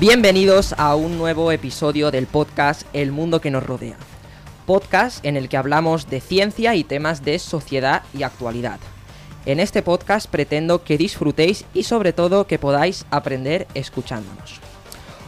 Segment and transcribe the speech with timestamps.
[0.00, 3.98] Bienvenidos a un nuevo episodio del podcast El mundo que nos rodea.
[4.64, 8.80] Podcast en el que hablamos de ciencia y temas de sociedad y actualidad.
[9.44, 14.60] En este podcast pretendo que disfrutéis y sobre todo que podáis aprender escuchándonos.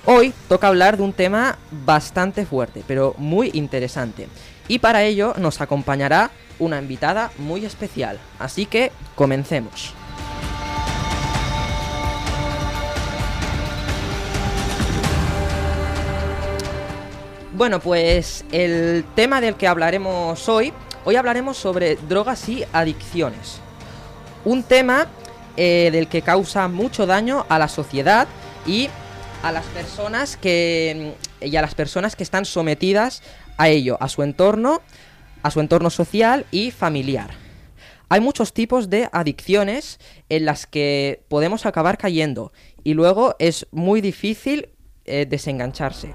[0.07, 4.27] Hoy toca hablar de un tema bastante fuerte, pero muy interesante.
[4.69, 8.19] Y para ello nos acompañará una invitada muy especial.
[8.39, 9.93] Así que comencemos.
[17.55, 20.73] Bueno, pues el tema del que hablaremos hoy,
[21.05, 23.61] hoy hablaremos sobre drogas y adicciones.
[24.47, 25.07] Un tema
[25.59, 28.27] eh, del que causa mucho daño a la sociedad
[28.67, 28.89] y
[29.43, 33.23] a las personas que y a las personas que están sometidas
[33.59, 34.81] a ello, a su entorno,
[35.43, 37.33] a su entorno social y familiar.
[38.09, 40.01] Hay muchos tipos de adicciones
[40.31, 42.51] en las que podemos acabar cayendo
[42.83, 44.71] y luego es muy difícil
[45.05, 46.15] eh, desengancharse.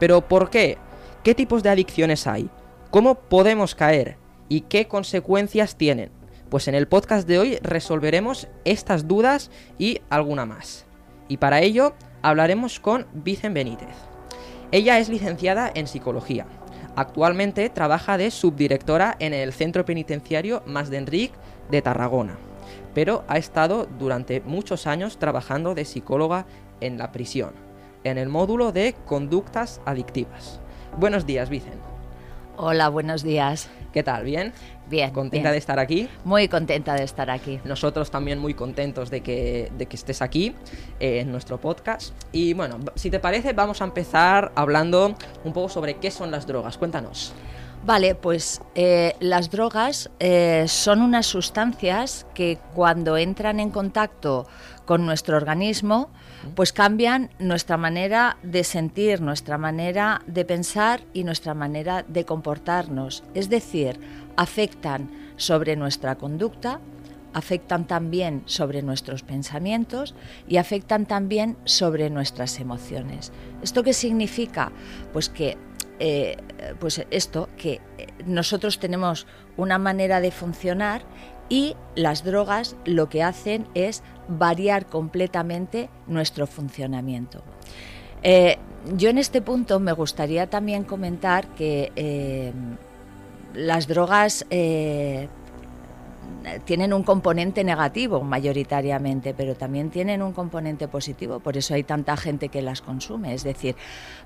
[0.00, 0.78] Pero ¿por qué?
[1.22, 2.48] ¿Qué tipos de adicciones hay?
[2.90, 4.16] ¿Cómo podemos caer?
[4.48, 6.10] ¿Y qué consecuencias tienen?
[6.48, 10.86] Pues en el podcast de hoy resolveremos estas dudas y alguna más.
[11.28, 13.94] Y para ello hablaremos con Vicen Benítez.
[14.72, 16.46] Ella es licenciada en psicología.
[16.96, 21.32] Actualmente trabaja de subdirectora en el Centro Penitenciario Más de Enric
[21.70, 22.38] de Tarragona,
[22.94, 26.46] pero ha estado durante muchos años trabajando de psicóloga
[26.80, 27.69] en la prisión
[28.04, 30.60] en el módulo de conductas adictivas.
[30.98, 31.80] Buenos días, Vicen.
[32.56, 33.70] Hola, buenos días.
[33.92, 34.24] ¿Qué tal?
[34.24, 34.52] ¿Bien?
[34.88, 35.10] Bien.
[35.12, 35.52] ¿Contenta bien.
[35.52, 36.08] de estar aquí?
[36.24, 37.58] Muy contenta de estar aquí.
[37.64, 40.54] Nosotros también muy contentos de que, de que estés aquí
[41.00, 42.14] eh, en nuestro podcast.
[42.32, 46.46] Y bueno, si te parece, vamos a empezar hablando un poco sobre qué son las
[46.46, 46.76] drogas.
[46.76, 47.32] Cuéntanos.
[47.82, 54.46] Vale, pues eh, las drogas eh, son unas sustancias que cuando entran en contacto
[54.86, 56.10] con nuestro organismo,
[56.54, 63.22] pues cambian nuestra manera de sentir, nuestra manera de pensar y nuestra manera de comportarnos.
[63.34, 64.00] Es decir,
[64.36, 66.80] afectan sobre nuestra conducta,
[67.32, 70.14] afectan también sobre nuestros pensamientos
[70.48, 73.32] y afectan también sobre nuestras emociones.
[73.62, 74.72] ¿Esto qué significa?
[75.12, 75.56] Pues que
[76.02, 76.38] eh,
[76.78, 77.82] pues esto, que
[78.24, 79.26] nosotros tenemos
[79.58, 81.02] una manera de funcionar
[81.50, 87.42] y las drogas lo que hacen es variar completamente nuestro funcionamiento.
[88.22, 88.58] Eh,
[88.96, 92.52] yo en este punto me gustaría también comentar que eh,
[93.54, 95.28] las drogas eh,
[96.64, 102.16] tienen un componente negativo mayoritariamente, pero también tienen un componente positivo, por eso hay tanta
[102.16, 103.34] gente que las consume.
[103.34, 103.76] Es decir,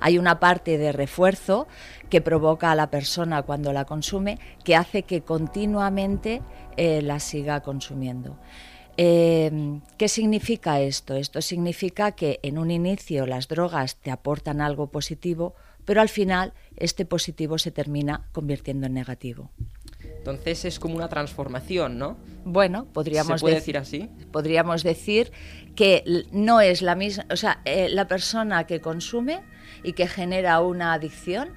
[0.01, 1.67] hay una parte de refuerzo
[2.11, 6.43] que provoca a la persona cuando la consume que hace que continuamente
[6.77, 8.37] eh, la siga consumiendo.
[8.97, 11.15] Eh, ¿Qué significa esto?
[11.15, 16.53] Esto significa que en un inicio las drogas te aportan algo positivo, pero al final
[16.77, 19.51] este positivo se termina convirtiendo en negativo.
[20.19, 22.17] Entonces es como una transformación, ¿no?
[22.45, 24.09] Bueno, podríamos ¿Se puede dec- decir así?
[24.33, 25.33] Podríamos decir
[25.77, 29.43] que no es la misma, o sea, eh, la persona que consume
[29.83, 31.51] y que genera una adicción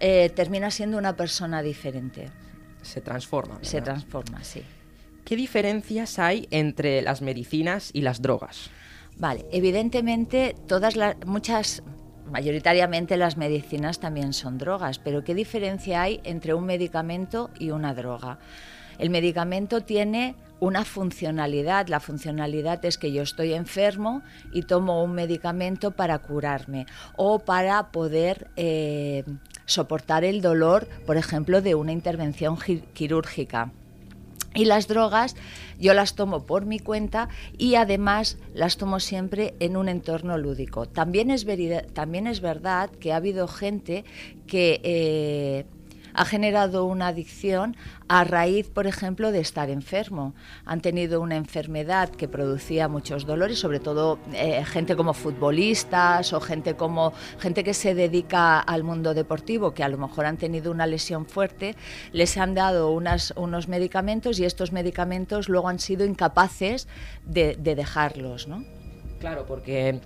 [0.00, 2.30] eh, termina siendo una persona diferente.
[2.82, 3.58] Se transforma.
[3.62, 3.94] Se ¿verdad?
[3.94, 4.62] transforma, sí.
[5.24, 8.70] ¿Qué diferencias hay entre las medicinas y las drogas?
[9.16, 11.82] Vale, evidentemente todas las muchas
[12.30, 17.94] mayoritariamente las medicinas también son drogas, pero ¿qué diferencia hay entre un medicamento y una
[17.94, 18.38] droga?
[18.98, 24.22] El medicamento tiene una funcionalidad, la funcionalidad es que yo estoy enfermo
[24.52, 29.24] y tomo un medicamento para curarme o para poder eh,
[29.66, 33.72] soportar el dolor, por ejemplo, de una intervención gi- quirúrgica.
[34.54, 35.34] Y las drogas
[35.80, 37.28] yo las tomo por mi cuenta
[37.58, 40.86] y además las tomo siempre en un entorno lúdico.
[40.86, 44.04] También es, verida- también es verdad que ha habido gente
[44.46, 45.64] que eh,
[46.14, 47.76] ha generado una adicción
[48.08, 50.34] a raíz, por ejemplo, de estar enfermo.
[50.64, 56.40] Han tenido una enfermedad que producía muchos dolores, sobre todo eh, gente como futbolistas o
[56.40, 60.70] gente como gente que se dedica al mundo deportivo, que a lo mejor han tenido
[60.70, 61.76] una lesión fuerte,
[62.12, 66.88] les han dado unos medicamentos y estos medicamentos luego han sido incapaces
[67.24, 68.64] de, de dejarlos, ¿no?
[69.18, 70.00] Claro, porque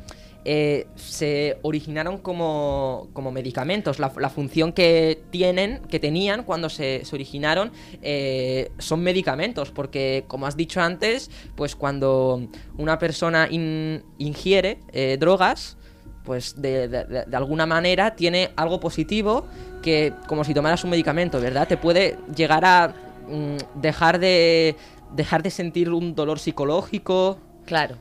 [0.44, 3.98] eh, se originaron como, medicamentos.
[3.98, 10.56] La, función que tienen, que tenían cuando se, originaron, eh, son medicamentos, porque como has
[10.56, 15.76] dicho antes, pues cuando una persona ingiere eh, drogas,
[16.24, 19.46] pues de, alguna manera tiene algo positivo
[19.82, 21.66] que, como si tomaras un medicamento, ¿verdad?
[21.66, 22.94] Te puede llegar a
[23.28, 24.76] mm, dejar de
[25.14, 27.38] dejar de sentir un dolor psicológico.
[27.64, 27.96] Claro.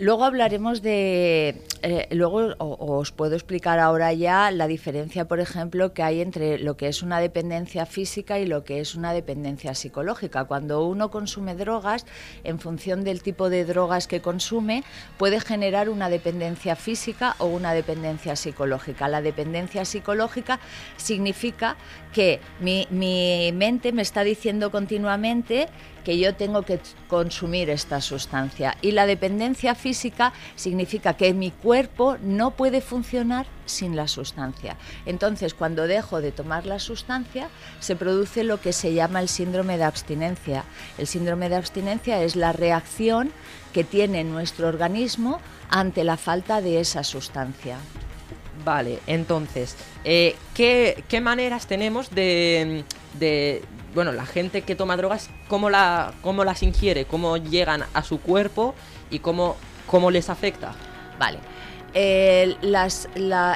[0.00, 6.02] Luego hablaremos de, eh, luego os puedo explicar ahora ya la diferencia, por ejemplo, que
[6.02, 10.44] hay entre lo que es una dependencia física y lo que es una dependencia psicológica.
[10.44, 12.06] Cuando uno consume drogas,
[12.44, 14.84] en función del tipo de drogas que consume,
[15.18, 19.06] puede generar una dependencia física o una dependencia psicológica.
[19.06, 20.60] La dependencia psicológica
[20.96, 21.76] significa
[22.14, 25.68] que mi, mi mente me está diciendo continuamente
[26.04, 28.78] que yo tengo que consumir esta sustancia.
[28.80, 34.76] Y la dependencia física significa que mi cuerpo no puede funcionar sin la sustancia.
[35.06, 37.48] Entonces, cuando dejo de tomar la sustancia,
[37.78, 40.64] se produce lo que se llama el síndrome de abstinencia.
[40.98, 43.32] El síndrome de abstinencia es la reacción
[43.72, 47.78] que tiene nuestro organismo ante la falta de esa sustancia.
[48.64, 52.84] Vale, entonces, eh, ¿qué, maneras tenemos de,
[53.94, 58.20] bueno, la gente que toma drogas, cómo, la, cómo las ingiere, cómo llegan a su
[58.20, 58.74] cuerpo
[59.10, 59.56] y cómo,
[59.90, 60.72] cómo les afecta.
[61.18, 61.38] Vale.
[61.92, 62.56] Eh,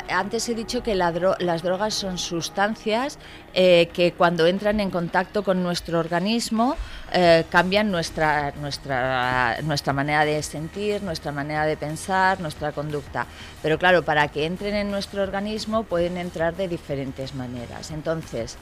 [0.09, 3.17] antes he dicho que las drogas son sustancias
[3.55, 6.75] eh, que cuando entran en contacto con nuestro organismo
[7.13, 13.27] eh, cambian nuestra, nuestra, nuestra manera de sentir, nuestra manera de pensar, nuestra conducta.
[13.63, 17.93] Pero claro, para que entren en nuestro organismo pueden entrar de diferentes maneras.
[17.93, 18.59] Entonces,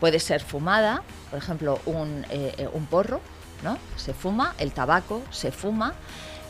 [0.00, 3.20] Puede ser fumada, por ejemplo, un, eh, porro,
[3.62, 3.76] ¿no?
[3.96, 5.92] Se fuma, el tabaco se fuma.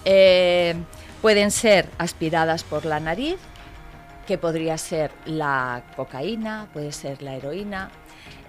[0.05, 0.75] Eh,
[1.23, 3.37] pueden ser aspiradas por la nariz,
[4.27, 7.91] que podría ser la cocaína, puede ser la heroína.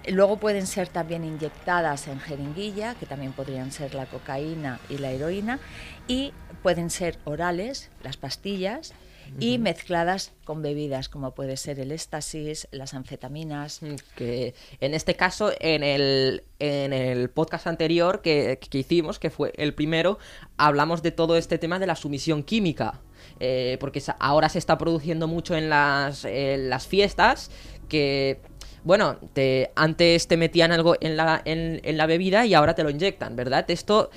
[0.08, 5.10] Luego pueden ser también inyectadas en jeringuilla, que también podrían ser la cocaína y la
[5.10, 5.58] heroína.
[6.08, 6.32] Y
[6.62, 8.94] pueden ser orales, las pastillas,
[9.38, 13.82] y mezcladas con bebidas como puede ser el éxtasis, las anfetaminas.
[13.82, 19.52] Mm, que en este caso, en el, en el podcast anterior que, hicimos, que fue
[19.56, 20.18] el primero,
[20.56, 23.00] hablamos de todo este tema de la sumisión química.
[23.38, 27.50] Eh, porque ahora se está produciendo mucho en las, las fiestas
[27.88, 28.40] que
[28.84, 32.90] bueno, te, antes te metían algo en la, en, la bebida y ahora te lo
[32.90, 33.64] inyectan, ¿verdad?
[33.70, 34.10] Esto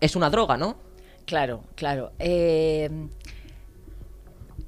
[0.00, 0.76] es una droga, ¿no?
[1.24, 2.12] Claro, claro.
[2.20, 2.88] Eh,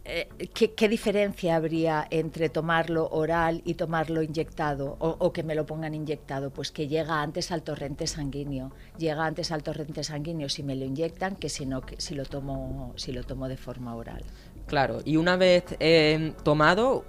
[0.08, 5.94] eh, ¿qué, diferencia habría entre tomarlo oral y tomarlo inyectado o, que me lo pongan
[5.94, 6.50] inyectado?
[6.50, 10.87] Pues que llega antes al torrente sanguíneo, llega antes al torrente sanguíneo si me lo
[10.87, 14.25] inyectan que si, no, que si, lo, tomo, si lo tomo de forma oral.
[14.66, 17.05] Claro, y una vez eh, tomado,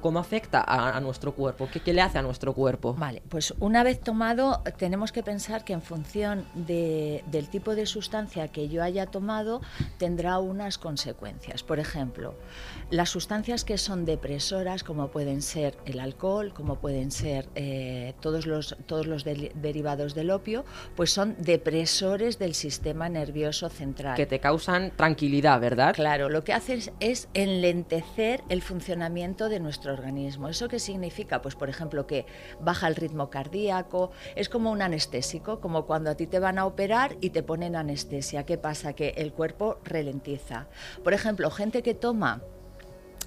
[0.00, 1.68] ¿Cómo afecta a, nuestro cuerpo?
[1.84, 2.94] ¿Qué, le hace a nuestro cuerpo?
[2.94, 8.48] Vale, pues una vez tomado, tenemos que pensar que en función del tipo de sustancia
[8.48, 9.60] que yo haya tomado,
[9.98, 11.62] tendrá unas consecuencias.
[11.62, 12.34] Por ejemplo,
[12.90, 18.46] las sustancias que son depresoras, como pueden ser el alcohol, como pueden ser eh, todos
[18.46, 20.64] los, todos los derivados del opio,
[20.96, 24.16] pues son depresores del sistema nervioso central.
[24.16, 25.94] Que te causan tranquilidad, ¿verdad?
[25.94, 30.48] Claro, lo que hacen es enlentecer el funcionamiento de nuestro organismo.
[30.48, 31.42] ¿Eso qué significa?
[31.42, 32.26] Pues por ejemplo que
[32.60, 36.66] baja el ritmo cardíaco, es como un anestésico, como cuando a ti te van a
[36.66, 38.46] operar y te ponen anestesia.
[38.46, 38.92] ¿Qué pasa?
[38.92, 40.68] Que el cuerpo ralentiza.
[41.02, 42.42] Por ejemplo, gente que toma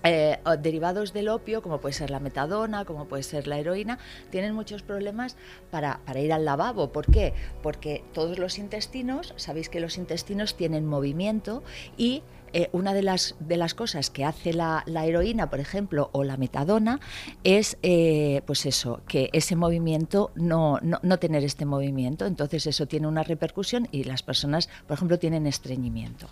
[0.04, 3.98] eh, derivados del opio, como puede ser la metadona, como puede ser la heroína,
[4.30, 5.36] tienen muchos problemas
[5.72, 6.92] para, para, ir al lavabo.
[6.92, 7.34] ¿Por qué?
[7.64, 11.64] Porque todos los intestinos, sabéis que los intestinos tienen movimiento
[11.98, 12.24] y
[12.54, 16.38] eh, una de las, de las cosas que hace la, heroína, por ejemplo, o la
[16.38, 17.00] metadona,
[17.44, 22.26] es eh, pues eso, que ese movimiento no, no, tener este movimiento.
[22.26, 26.28] Entonces eso tiene una repercusión y las personas, por ejemplo, tienen estreñimiento.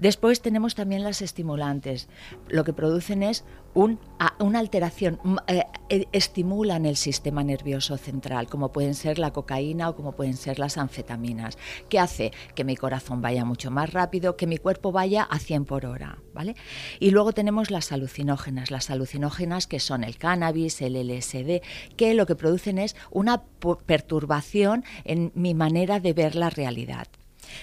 [0.00, 2.08] Después tenemos también las estimulantes.
[2.48, 8.94] Lo que producen es una alteración, eh, eh, estimulan el sistema nervioso central, como pueden
[8.94, 11.56] ser la cocaína o como pueden ser las anfetaminas,
[11.88, 15.66] que hace que mi corazón vaya mucho más rápido, que mi cuerpo vaya a 100
[15.66, 16.18] por hora.
[16.32, 16.56] ¿vale?
[16.98, 21.62] Y luego tenemos las alucinógenas, las alucinógenas que son el cannabis, el LSD,
[21.96, 23.42] que lo que producen es una
[23.86, 27.06] perturbación en mi manera de ver la realidad.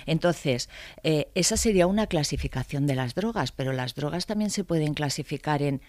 [0.06, 0.70] Entonces,
[1.04, 5.62] eh, esa sería una clasificación de las drogas, pero las drogas también se pueden clasificar
[5.62, 5.82] en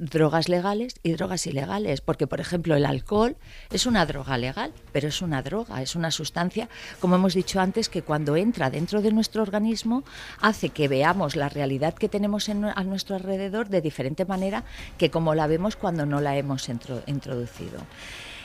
[0.00, 3.36] drogas legales y drogas ilegales, porque por ejemplo el alcohol
[3.70, 6.68] es una droga legal, pero es una droga, es una sustancia,
[7.00, 10.02] como hemos dicho antes, que cuando entra dentro de nuestro organismo
[10.40, 14.64] hace que veamos la realidad que tenemos a nuestro alrededor de diferente manera
[14.96, 17.80] que como la vemos cuando no la hemos introducido.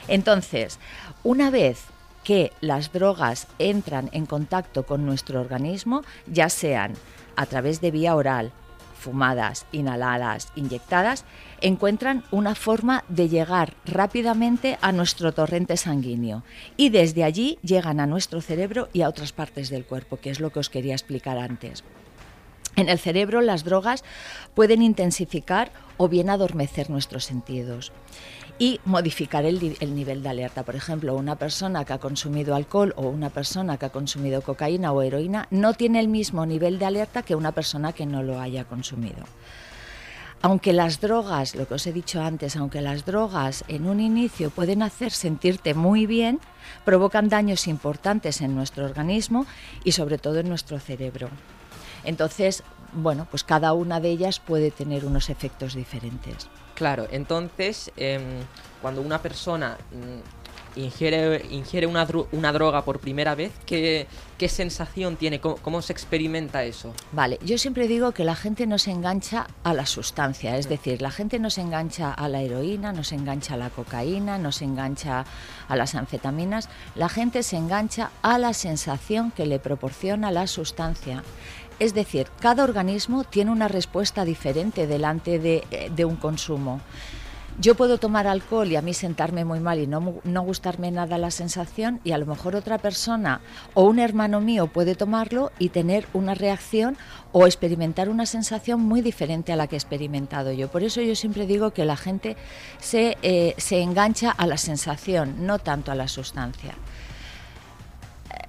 [0.08, 0.78] Entonces,
[1.24, 1.86] una vez
[2.26, 6.94] que las drogas entran en contacto con nuestro organismo, ya sean
[7.38, 8.52] a través de vía oral,
[9.00, 11.24] fumadas, inhaladas, inyectadas,
[11.62, 16.44] encuentran una forma de llegar rápidamente a nuestro torrente sanguíneo
[16.76, 20.40] y desde allí llegan a nuestro cerebro y a otras partes del cuerpo, que es
[20.40, 21.84] lo que os quería explicar antes.
[22.76, 24.04] En el cerebro las drogas
[24.56, 27.94] pueden intensificar o bien adormecer nuestros sentidos
[28.58, 29.60] y modificar el,
[29.96, 30.64] nivel de alerta.
[30.64, 34.92] Por ejemplo, una persona que ha consumido alcohol o una persona que ha consumido cocaína
[34.92, 38.40] o heroína no tiene el mismo nivel de alerta que una persona que no lo
[38.40, 39.26] haya consumido.
[40.42, 44.52] Aunque las drogas, lo que os he dicho antes, aunque las drogas en un inicio
[44.52, 46.40] pueden hacer sentirte muy bien,
[46.84, 49.48] provocan daños importantes en nuestro organismo
[49.84, 51.30] y sobre todo en nuestro cerebro.
[52.04, 56.48] Entonces, bueno, pues cada una de ellas puede tener unos efectos diferentes.
[56.76, 58.22] Claro, entonces em,
[58.82, 64.08] cuando una persona mm, ingiere, ingiere una, una, droga por primera vez, ¿qué,
[64.48, 65.40] sensación tiene?
[65.40, 66.94] ¿Cómo, se experimenta eso?
[67.12, 71.02] Vale, yo siempre digo que la gente no se engancha a la sustancia, es decir,
[71.02, 74.52] la gente no se engancha a la heroína, no se engancha a la cocaína, no
[74.52, 75.26] se engancha
[75.68, 81.24] a las anfetaminas, la gente se engancha a la sensación que le proporciona la sustancia.
[81.80, 86.82] Es decir, cada organismo tiene una respuesta diferente delante de, de un consumo.
[87.58, 91.18] Yo puedo tomar alcohol y a mí sentarme muy mal y no, no, gustarme nada
[91.18, 93.40] la sensación y a lo mejor otra persona
[93.74, 96.98] o un hermano mío puede tomarlo y tener una reacción
[97.32, 100.68] o experimentar una sensación muy diferente a la que he experimentado yo.
[100.68, 102.36] Por eso yo siempre digo que la gente
[102.82, 106.76] se, eh, se engancha a la sensación, no tanto a la sustancia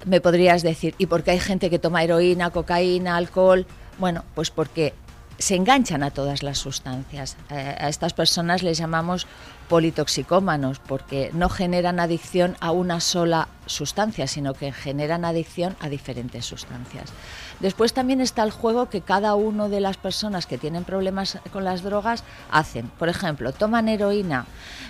[0.05, 3.65] me podrías decir, ¿y por qué hay gente que toma heroína, cocaína, alcohol?
[3.99, 4.93] Bueno, pues porque
[5.37, 7.37] se enganchan a todas las sustancias.
[7.49, 9.27] A estas personas les llamamos
[9.69, 16.45] politoxicómanos porque no generan adicción a una sola sustancia, sino que generan adicción a diferentes
[16.45, 17.11] sustancias.
[17.59, 21.63] Después también está el juego que cada una de las personas que tienen problemas con
[21.63, 22.87] las drogas hacen.
[22.97, 24.45] Por ejemplo, toman heroína,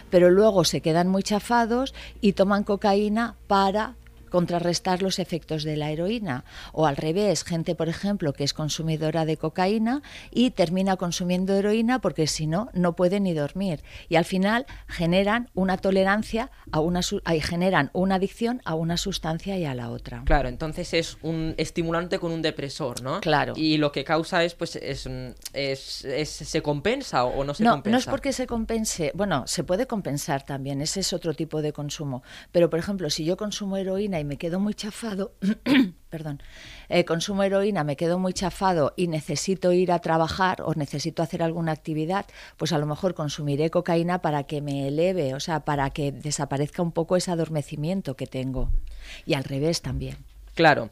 [0.10, 3.96] pero luego se quedan muy chafados y toman cocaína para
[4.30, 6.44] contrarrestar los efectos de la heroína.
[6.74, 12.00] O al revés, gente, por ejemplo, que es consumidora de cocaína y termina consumiendo heroína
[12.00, 13.82] porque si no, no puede ni dormir.
[14.10, 17.02] Y al final generan una tolerancia a una
[17.42, 20.24] generan una adicción a una sustancia y a la otra.
[20.26, 23.22] Claro, entonces es un estimulante con un depresor, ¿no?
[23.22, 23.54] Claro.
[23.56, 25.08] Y lo que causa es, pues, es,
[25.54, 27.92] es, se compensa o no se compensa.
[27.92, 31.74] No es porque se compense, bueno, se puede compensar también, ese es otro tipo de
[31.74, 32.24] consumo.
[32.52, 35.34] Pero, por ejemplo, si yo consumo heroína y me quedo muy chafado,
[36.10, 36.42] perdón,
[36.90, 41.44] eh, consumo heroína, me quedo muy chafado y necesito ir a trabajar o necesito hacer
[41.44, 42.26] alguna actividad,
[42.58, 46.82] pues a lo mejor consumiré cocaína para que me eleve, o sea, para que desaparezca
[46.82, 48.70] un poco ese adormecimiento que tengo.
[49.26, 50.18] Y al revés también.
[50.56, 50.90] Claro.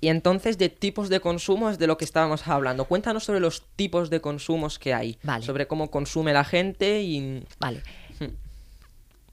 [0.00, 2.84] Y entonces de tipos de consumo es de lo que estábamos hablando.
[2.84, 5.18] Cuéntanos sobre los tipos de consumos que hay.
[5.40, 7.42] Sobre cómo consume la gente y...
[7.58, 7.82] Vale.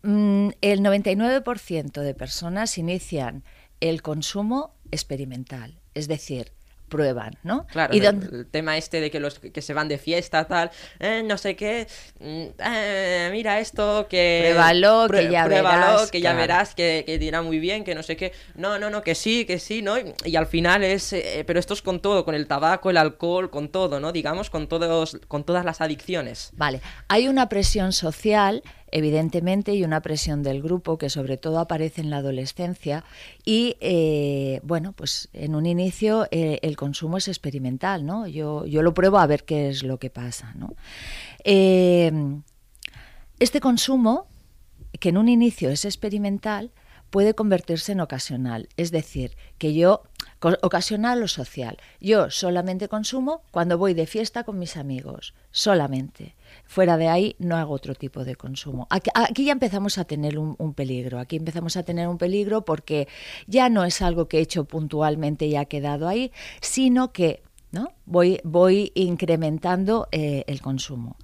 [0.04, 3.44] Mm, el 99% de personas inician
[3.80, 6.52] el consumo experimental, es decir,
[6.92, 7.66] prueban, ¿no?
[7.68, 11.38] Claro, el, tema este de que los que se van de fiesta, tal, eh, no
[11.38, 11.88] sé qué,
[12.20, 14.52] mm, eh, mira esto, que...
[14.52, 16.12] Pruébalo, que ya verás.
[16.12, 19.02] que ya verás, que, que, dirá muy bien, que no sé qué, no, no, no,
[19.02, 19.96] que sí, que sí, ¿no?
[20.26, 23.50] Y, al final es, eh, pero esto es con todo, con el tabaco, el alcohol,
[23.50, 24.12] con todo, ¿no?
[24.12, 26.52] Digamos, con, todos, con todas las adicciones.
[26.54, 32.02] Vale, hay una presión social evidentemente, y una presión del grupo que sobre todo aparece
[32.02, 33.04] en la adolescencia.
[33.46, 38.28] Y eh, bueno, pues en un inicio eh, el consumo es experimental, ¿no?
[38.28, 40.76] Yo, yo lo pruebo a ver qué es lo que pasa, ¿no?
[41.44, 42.12] Eh,
[43.40, 44.28] este consumo,
[45.00, 46.72] que en un inicio es experimental,
[47.10, 48.70] puede convertirse en ocasional.
[48.78, 50.04] Es decir, que yo
[50.62, 51.78] ocasional o social.
[52.00, 56.36] Yo solamente consumo cuando voy de fiesta con mis amigos, solamente.
[56.72, 58.88] Fuera de ahí no hago otro tipo de consumo.
[58.90, 61.20] Aquí, ya empezamos a tener un, peligro.
[61.20, 63.10] Aquí empezamos a tener un peligro porque
[63.46, 67.92] ya no es algo que he hecho puntualmente y ha quedado ahí, sino que ¿no?
[68.06, 71.18] voy, voy incrementando eh, el consumo.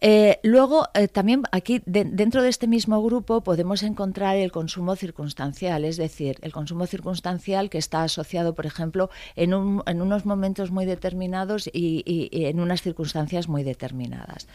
[0.00, 5.84] Eh, luego, eh, también aquí dentro de este mismo grupo podemos encontrar el consumo circunstancial,
[5.84, 11.68] es decir, el consumo circunstancial que está asociado, por ejemplo, en, unos momentos muy determinados
[11.72, 14.48] y, en unas circunstancias muy determinadas.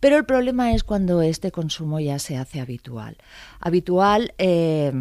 [0.00, 3.16] Pero el problema es cuando este consumo ya se hace habitual.
[3.60, 4.32] Habitual.
[4.38, 4.92] Eh,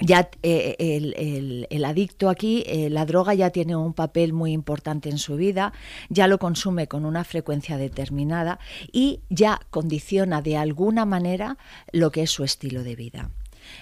[0.00, 5.18] ya eh, el, adicto aquí, eh, la droga ya tiene un papel muy importante en
[5.18, 5.72] su vida,
[6.08, 8.58] ya lo consume con una frecuencia determinada
[8.92, 11.58] y ya condiciona de alguna manera
[11.92, 13.30] lo que es su estilo de vida.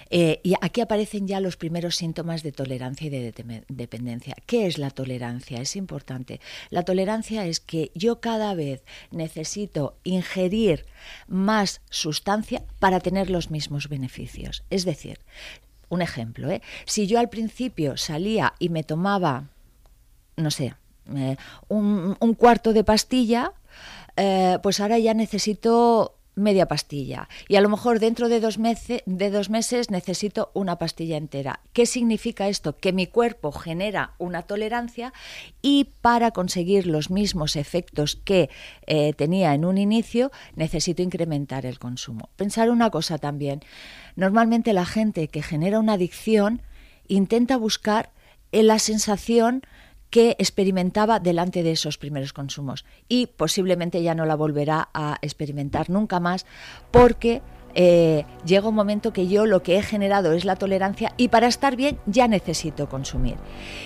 [0.09, 4.35] Eh, y aquí aparecen ya los primeros síntomas de tolerancia y de dependencia.
[4.45, 5.61] ¿Qué es la tolerancia?
[5.61, 6.39] Es importante.
[6.69, 10.85] La tolerancia es que yo cada vez necesito ingerir
[11.27, 14.63] más sustancia para tener los mismos beneficios.
[14.69, 15.19] Es decir,
[15.89, 16.61] un ejemplo, ¿eh?
[16.85, 19.45] si yo al principio salía y me tomaba,
[20.37, 20.75] no sé,
[21.15, 21.35] eh,
[21.67, 23.53] un, cuarto de pastilla,
[24.15, 29.01] eh, pues ahora ya necesito media pastilla y a lo mejor dentro de dos, meses,
[29.05, 31.59] de dos meses necesito una pastilla entera.
[31.73, 32.77] ¿Qué significa esto?
[32.77, 35.13] Que mi cuerpo genera una tolerancia
[35.61, 38.49] y para conseguir los mismos efectos que
[38.87, 42.29] eh, tenía en un inicio necesito incrementar el consumo.
[42.35, 43.61] Pensar una cosa también,
[44.15, 46.61] normalmente la gente que genera una adicción
[47.07, 48.11] intenta buscar
[48.51, 49.63] la sensación
[50.09, 55.89] que experimentaba delante de esos primeros consumos y posiblemente ya no la volverá a experimentar
[55.89, 56.45] nunca más
[56.91, 57.41] porque
[57.75, 61.47] eh, llega un momento que yo lo que he generado es la tolerancia y para
[61.47, 63.35] estar bien ya necesito consumir.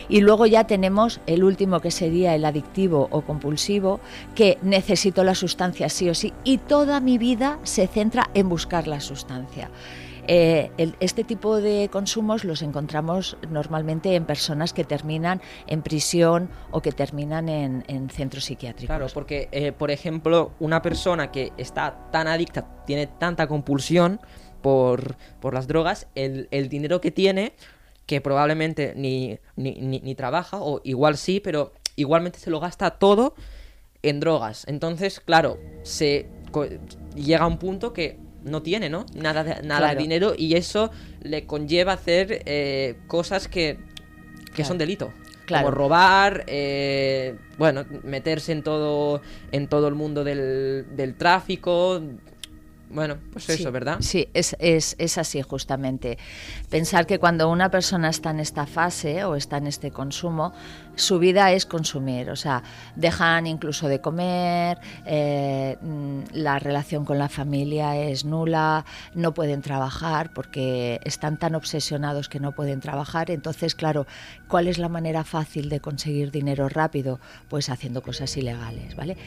[0.10, 4.00] Y luego ya tenemos el último que sería el adictivo o compulsivo,
[4.36, 8.88] que necesito la sustancia sí o sí y toda mi vida se centra en buscar
[8.88, 9.70] la sustancia.
[10.28, 16.82] Eh, este tipo de consumos los encontramos normalmente en personas que terminan en prisión o
[16.82, 18.88] que terminan en, centros psiquiátricos.
[18.96, 24.20] Claro, porque, eh, por ejemplo, una persona que está tan adicta, tiene tanta compulsión
[24.62, 25.16] por,
[25.52, 27.54] las drogas, el, dinero que tiene,
[28.06, 33.36] que probablemente ni, ni, ni trabaja, o igual sí, pero igualmente se lo gasta todo
[34.04, 34.66] en drogas.
[34.68, 36.28] Entonces, claro, se
[37.16, 39.06] llega a un punto que no tiene, ¿no?
[39.14, 43.78] Nada de, nada dinero y eso le conlleva hacer eh, cosas que,
[44.56, 45.12] que son delito.
[45.48, 52.02] Como robar, eh, bueno, meterse en todo, en todo el mundo del, del tráfico,
[52.94, 53.98] bueno, pues eso, ¿verdad?
[54.02, 56.18] Sí, es, es, es, así justamente.
[56.70, 60.54] Pensar que cuando una persona está en esta fase o está en este consumo,
[60.96, 62.62] su vida es consumir, o sea,
[62.96, 69.62] dejan incluso de comer, eh, mm, la relación con la familia es nula, no pueden
[69.62, 73.32] trabajar porque están tan obsesionados que no pueden trabajar.
[73.32, 74.06] Entonces, claro,
[74.48, 77.20] ¿cuál es la manera fácil de conseguir dinero rápido?
[77.50, 79.18] Pues haciendo cosas ilegales, ¿vale?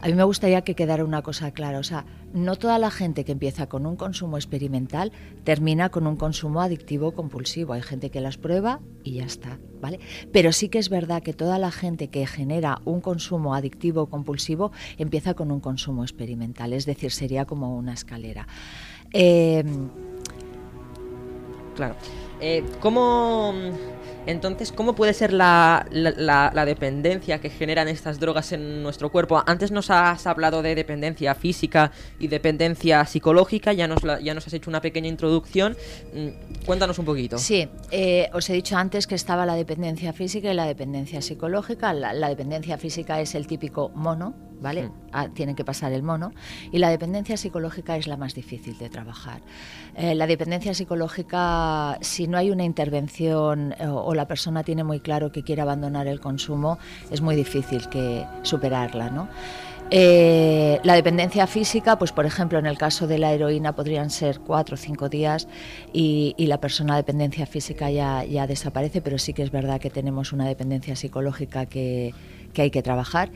[0.00, 3.11] A mí me gustaría que quedara una cosa clara, o sea, no toda la gente
[3.12, 5.12] que empieza con un consumo experimental
[5.44, 7.72] termina con un consumo adictivo compulsivo.
[7.72, 10.00] Hay gente que las prueba y ya está, ¿vale?
[10.32, 14.72] Pero sí que es verdad que toda la gente que genera un consumo adictivo compulsivo
[14.98, 18.46] empieza con un consumo experimental, es decir, sería como una escalera.
[19.12, 19.90] Em,
[21.74, 21.94] claro.
[22.40, 23.54] Eh, ¿Cómo
[24.26, 25.84] entonces, ¿cómo puede ser la,
[26.64, 29.42] dependencia que generan estas drogas en nuestro cuerpo?
[29.46, 34.52] Antes nos has hablado de dependencia física y dependencia psicológica, ya nos, ya nos has
[34.52, 35.76] hecho una pequeña introducción.
[36.14, 37.38] Mm, cuéntanos un poquito.
[37.38, 41.92] Sí, eh, os he dicho antes que estaba la dependencia física y la dependencia psicológica.
[41.92, 44.88] La, dependencia física es el típico mono, ¿vale?
[44.88, 44.92] Hmm.
[45.12, 46.32] Ah, tiene que pasar el mono.
[46.70, 49.42] Y la dependencia psicológica es la más difícil de trabajar.
[49.94, 55.00] Eh, la dependencia psicológica, si no hay una intervención eh, o, la persona tiene muy
[55.00, 56.78] claro que quiere abandonar el consumo,
[57.10, 59.28] es muy difícil que superarla, ¿no?
[59.94, 64.40] Eh, la dependencia física, pues por ejemplo en el caso de la heroína podrían ser
[64.40, 65.48] cuatro o cinco días
[65.92, 70.32] y, la persona dependencia física ya, ya, desaparece, pero sí que es verdad que tenemos
[70.32, 72.14] una dependencia psicológica que,
[72.52, 73.30] que hay que trabajar.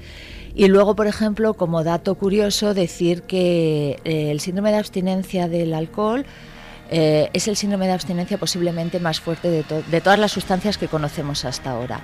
[0.54, 5.74] Y luego, por ejemplo, como dato curioso, decir que eh, el síndrome de abstinencia del
[5.74, 6.24] alcohol
[6.90, 10.88] eh, es el síndrome de abstinencia posiblemente más fuerte de, de todas las sustancias que
[10.88, 12.00] conocemos hasta ahora.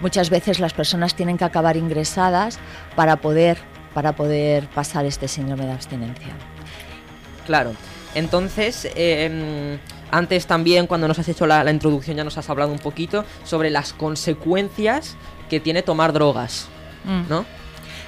[0.00, 2.58] Muchas veces las personas tienen que acabar ingresadas
[2.94, 3.58] para poder,
[3.94, 6.34] para poder pasar este síndrome de abstinencia.
[7.46, 7.72] Claro.
[8.14, 9.78] Entonces, em,
[10.10, 13.24] antes también cuando nos has hecho la, la introducción ya nos has hablado un poquito
[13.44, 15.16] sobre las consecuencias
[15.52, 16.66] que tiene tomar drogas,
[17.04, 17.28] Mm.
[17.28, 17.44] ¿no?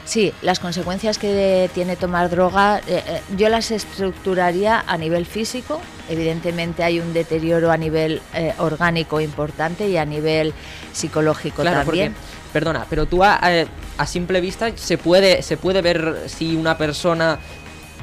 [0.06, 5.78] Sí, las consecuencias que tiene tomar droga, eh, eh, yo las estructuraría a nivel físico.
[6.08, 10.54] Evidentemente hay un deterioro a nivel eh, orgánico importante y a nivel
[10.94, 12.12] psicológico Claro, también.
[12.14, 13.66] porque, perdona, pero tú a, a-
[13.98, 17.38] a simple vista se puede, se puede ver si una persona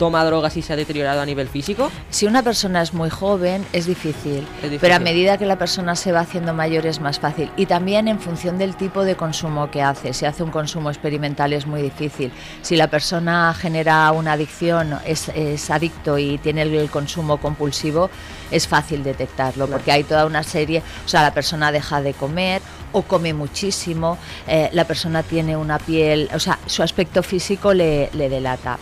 [0.01, 1.91] toma drogas y se ha deteriorado a nivel físico.
[2.09, 4.79] Si una persona es muy joven es difícil, Es difícil.
[4.81, 7.51] pero a medida que la persona se va haciendo mayor es más fácil.
[7.55, 10.13] Y también en función del tipo de consumo que hace.
[10.13, 12.31] Si hace un consumo experimental es muy difícil.
[12.63, 18.09] Si la persona genera una adicción, es, es adicto y tiene el, el consumo compulsivo,
[18.49, 19.71] es fácil detectarlo, Claro.
[19.73, 22.59] porque hay toda una serie, o sea, la persona deja de comer
[22.91, 28.09] o come muchísimo, eh, la persona tiene una piel, o sea, su aspecto físico le,
[28.13, 28.79] le delata.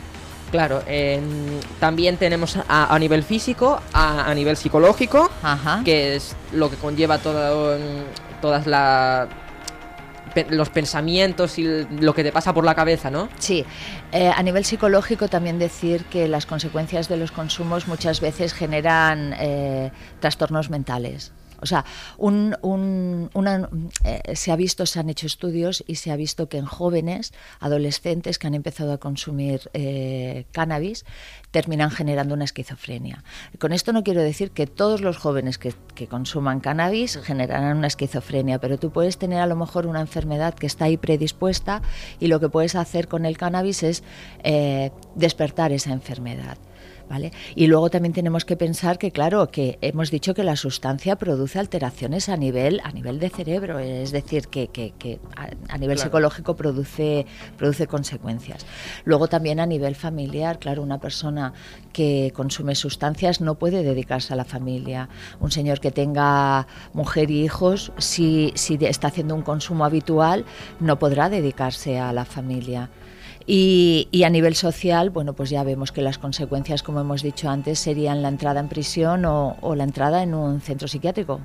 [0.52, 0.82] Claro,
[1.80, 5.82] también tenemos a, a nivel físico, a, a nivel psicológico, Ajá.
[5.86, 9.28] que es lo que conlleva todo, mm, todas la,
[10.34, 13.30] pe- los pensamientos y lo que te pasa por la cabeza, ¿no?
[13.38, 13.64] Sí,
[14.12, 19.36] eh, a nivel psicológico también decir que las consecuencias de los consumos muchas veces generan
[19.40, 21.32] eh, trastornos mentales.
[21.62, 21.86] O sea,
[22.18, 22.56] un-
[24.04, 27.34] eh, se ha visto, se han hecho estudios y se ha visto que en jóvenes,
[27.60, 31.06] adolescentes que han empezado a consumir eh, cannabis,
[31.52, 33.24] terminan generando una esquizofrenia.
[33.60, 37.88] Con esto no quiero decir que todos los jóvenes que, que consuman cannabis generarán una
[37.88, 41.82] esquizofrenia, pero tú puedes tener a lo mejor una enfermedad que está ahí predispuesta
[42.20, 44.04] y lo que puedes hacer con el cannabis es
[44.44, 46.58] eh, despertar esa enfermedad.
[47.10, 47.32] ¿Vale?
[47.56, 51.58] Y luego también tenemos que pensar que, claro, que hemos dicho que la sustancia produce
[51.58, 55.96] alteraciones a nivel, a nivel de cerebro, es decir, que, que- que a, a nivel
[55.98, 56.10] Claro.
[56.10, 57.26] psicológico produce,
[57.58, 58.64] produce consecuencias.
[59.06, 61.54] Luego también a nivel familiar, claro, una persona
[61.94, 65.10] que consume sustancias no puede dedicarse a la familia.
[65.40, 70.46] Un señor que tenga mujer y hijos, si, si está haciendo un consumo habitual,
[70.80, 72.92] no podrá dedicarse a la familia.
[73.52, 77.50] Y, y a nivel social, bueno, pues ya vemos que las consecuencias, como hemos dicho
[77.50, 81.40] antes, serían la entrada en prisión o, o la entrada en un centro psiquiátrico.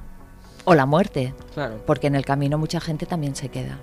[0.66, 1.82] O la muerte, Claro.
[1.86, 3.78] porque en el camino mucha gente también se queda.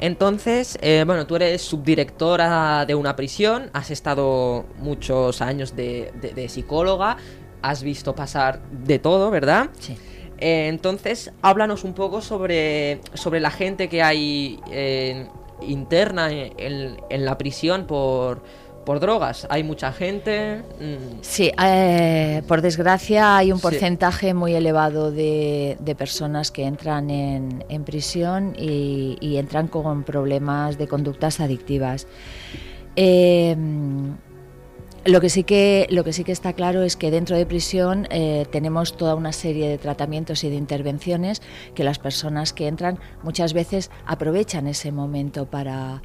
[0.00, 6.32] Entonces, eh, bueno, tú eres subdirectora de una prisión, has estado muchos años de, de-
[6.32, 7.18] de psicóloga,
[7.60, 9.68] has visto pasar de todo, ¿verdad?
[9.78, 9.96] Sí.
[10.38, 15.28] Eh, entonces, háblanos un poco sobre, sobre la gente que hay eh,
[15.68, 18.42] interna en, la prisión por,
[18.84, 19.46] por drogas.
[19.50, 20.62] Hay mucha gente.
[20.80, 23.62] mm, Sí, eh, por desgracia hay un Sí.
[23.62, 30.02] porcentaje muy elevado de, de personas que entran en, en prisión y, y entran con
[30.04, 32.06] problemas de conductas adictivas.
[32.96, 33.56] Eh,
[35.04, 38.06] lo que, sí que, lo que sí que está claro es que dentro de prisión
[38.10, 41.42] eh, tenemos toda una serie de tratamientos y de intervenciones
[41.74, 46.02] que las personas que entran muchas veces aprovechan ese momento para,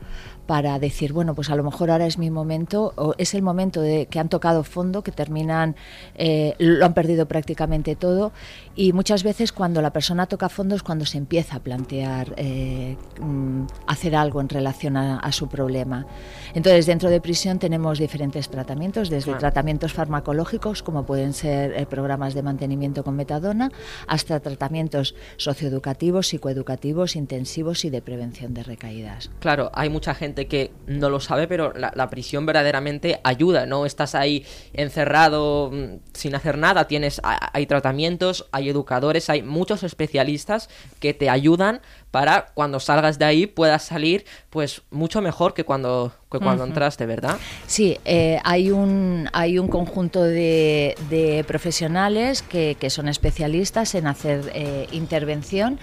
[0.47, 3.81] para decir, bueno, pues a lo mejor ahora es mi momento, o es el momento
[3.81, 5.75] de que han tocado fondo, que terminan,
[6.15, 8.31] eh, lo han perdido prácticamente todo,
[8.75, 12.95] y muchas veces cuando la persona toca fondo es cuando se empieza a plantear eh,
[13.21, 16.07] mm, hacer algo en relación a, a su problema.
[16.55, 19.39] Entonces, dentro de prisión tenemos diferentes tratamientos, desde Claro.
[19.39, 23.69] tratamientos farmacológicos, como pueden ser eh, programas de mantenimiento con metadona,
[24.07, 29.29] hasta tratamientos socioeducativos, psicoeducativos, intensivos y de prevención de recaídas.
[29.39, 33.85] Claro, hay mucha gente que no lo sabe, pero la, la prisión verdaderamente ayuda, ¿no?
[33.85, 39.83] Estás ahí encerrado mm, sin hacer nada, tienes, ha- hay tratamientos, hay educadores, hay muchos
[39.83, 40.69] especialistas
[40.99, 41.81] que te ayudan
[42.17, 47.05] para cuando salgas de ahí puedas salir pues mucho mejor que cuando, que cuando entraste,
[47.05, 47.37] ¿verdad?
[47.67, 54.07] Sí, eh, hay, un, hay un conjunto de, de profesionales que, que son especialistas en
[54.07, 55.79] hacer eh, intervención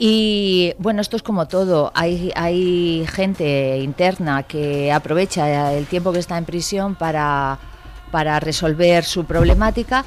[0.00, 1.92] y bueno, esto es como todo.
[1.94, 7.60] Hay, hay gente interna que aprovecha el tiempo que está en prisión para,
[8.10, 10.04] para resolver su problemática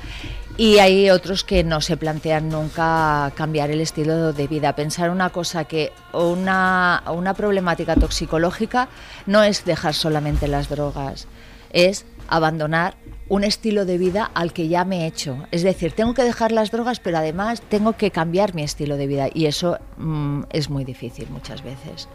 [0.57, 4.75] y hay otros que no se plantean nunca cambiar el estilo de vida.
[4.75, 8.89] Pensar una cosa que una, una problemática toxicológica
[9.25, 11.27] no es dejar solamente las drogas,
[11.71, 12.95] es abandonar
[13.29, 15.37] un estilo de vida al que ya me he hecho.
[15.51, 19.07] Es decir, tengo que dejar las drogas, pero además tengo que cambiar mi estilo de
[19.07, 22.09] vida y eso mm, es muy difícil muchas veces.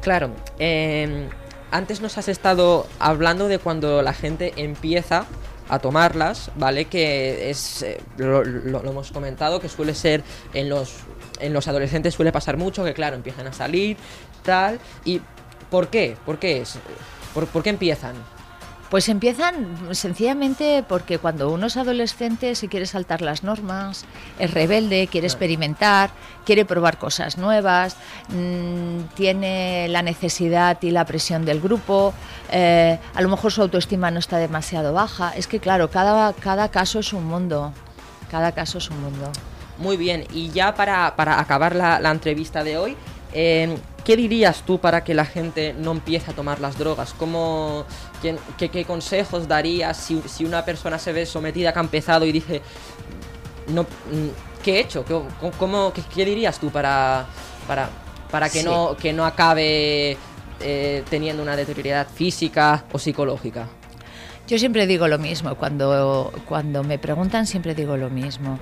[0.00, 1.28] Claro, eh,
[1.70, 5.26] antes nos has estado hablando de cuando la gente empieza
[5.68, 6.84] a tomarlas, ¿vale?
[6.86, 10.22] Que es, eh, lo, lo- lo hemos comentado, que suele ser
[10.52, 10.92] en los,
[11.40, 13.96] en los adolescentes suele pasar mucho, que claro, empiezan a salir,
[14.42, 14.78] tal.
[15.04, 15.20] ¿Y
[15.70, 16.16] por qué?
[16.26, 16.78] ¿Por qué es?
[17.32, 18.14] ¿Por, por qué empiezan?
[18.94, 24.04] Pues empiezan sencillamente porque cuando uno es adolescente si quiere saltar las normas,
[24.38, 26.10] es rebelde, quiere experimentar,
[26.44, 27.96] quiere probar cosas nuevas,
[28.28, 32.14] mm, tiene la necesidad y la presión del grupo,
[32.52, 35.32] eh, a lo mejor su autoestima no está demasiado baja.
[35.36, 37.72] Es que claro, cada, cada caso es un mundo,
[38.30, 39.32] cada caso es un mundo.
[39.78, 42.96] Muy bien, y ya para, para acabar la, la entrevista de hoy,
[43.32, 47.14] eh, ¿Qué dirías tú para que la gente no empiece a tomar las drogas?
[47.14, 47.86] ¿Cómo,
[48.20, 52.60] qué, consejos darías si, una persona se ve sometida, que ha empezado y dice,
[53.68, 55.06] no, mm, ¿qué he hecho?
[55.58, 57.24] ¿Cómo, qué, dirías tú para,
[57.66, 57.88] para,
[58.30, 60.18] para que, no, que no acabe
[60.60, 63.68] eh, teniendo una deterioridad física o psicológica?
[64.46, 68.58] Yo siempre digo lo mismo, cuando, cuando me preguntan siempre digo lo mismo.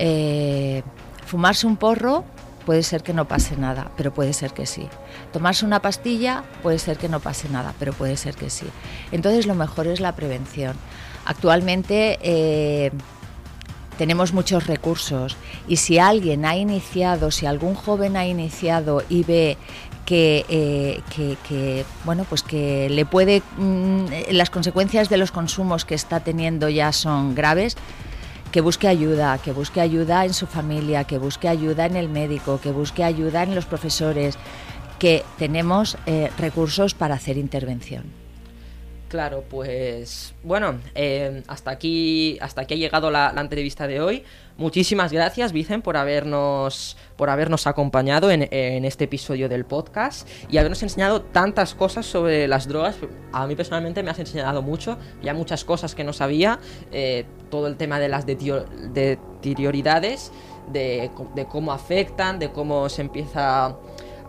[0.00, 0.82] Eh,
[1.26, 2.24] fumarse un porro
[2.64, 4.88] puede ser que no pase nada, pero puede ser que sí.
[5.32, 8.66] Tomarse una pastilla puede ser que no pase nada, pero puede ser que sí.
[9.12, 10.76] Entonces lo mejor es la prevención.
[11.24, 12.90] Actualmente eh,
[13.98, 15.36] tenemos muchos recursos
[15.68, 19.56] y si alguien ha iniciado, si algún joven ha iniciado y ve
[20.04, 26.20] que, eh, bueno pues que le puede mm, las consecuencias de los consumos que está
[26.20, 27.76] teniendo ya son graves
[28.54, 32.60] que busque ayuda, que busque ayuda en su familia, que busque ayuda en el médico,
[32.62, 34.38] que busque ayuda en los profesores,
[35.00, 38.23] que tenemos eh, recursos para hacer intervención.
[39.14, 44.24] Claro, pues bueno, eh, hasta aquí hasta aquí ha llegado la, entrevista de hoy.
[44.56, 48.42] Muchísimas gracias, Vicen, por habernos, por habernos acompañado en,
[48.84, 52.96] este episodio del podcast y habernos enseñado tantas cosas sobre las drogas.
[53.30, 56.58] A mí personalmente me has enseñado mucho, ya muchas cosas que no sabía,
[56.90, 60.32] eh, todo el tema de las deterioridades,
[60.72, 63.76] de, de cómo afectan, de cómo se empieza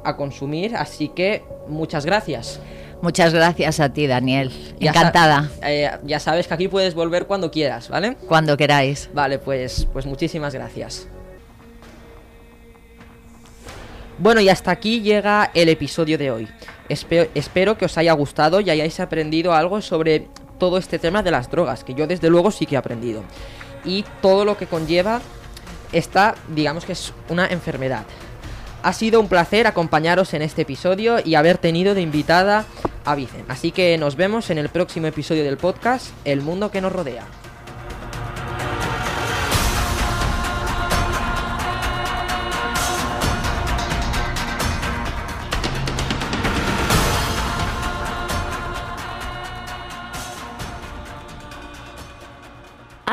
[0.04, 2.62] a consumir, así que muchas gracias.
[3.02, 4.52] Muchas gracias a ti, Daniel.
[4.80, 5.50] Encantada.
[5.62, 8.16] Eh, ya sabes que aquí puedes volver cuando quieras, ¿vale?
[8.28, 9.10] Cuando queráis.
[9.14, 11.08] Vale, pues, pues muchísimas gracias.
[14.18, 16.48] Bueno, y hasta aquí llega el episodio de hoy.
[16.88, 20.28] espero que os haya gustado y hayáis aprendido algo sobre
[20.58, 23.24] todo este tema de las drogas, que yo desde luego sí que he aprendido.
[23.84, 25.22] Y todo lo que conlleva
[25.92, 28.06] esta, digamos que es una enfermedad.
[28.86, 32.66] Ha sido un placer acompañaros en este episodio y haber tenido de invitada
[33.04, 33.44] a Vicen.
[33.48, 37.26] Así que nos vemos en el próximo episodio del podcast El mundo que nos rodea.